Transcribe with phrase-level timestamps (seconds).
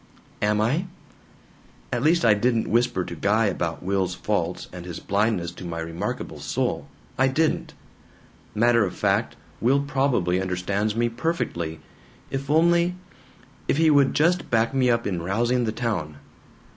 [0.41, 0.85] "Am I?
[1.93, 5.77] "At least I didn't whisper to Guy about Will's faults and his blindness to my
[5.79, 6.87] remarkable soul.
[7.19, 7.75] I didn't!
[8.55, 11.81] Matter of fact, Will probably understands me perfectly!
[12.31, 12.95] If only
[13.67, 16.17] if he would just back me up in rousing the town.